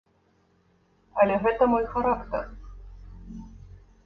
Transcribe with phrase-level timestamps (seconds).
[1.23, 2.43] Але гэта мой характар.